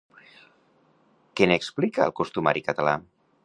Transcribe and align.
Què 1.39 1.49
n'explica 1.51 2.07
el 2.09 2.17
costumari 2.23 2.65
català? 2.71 2.99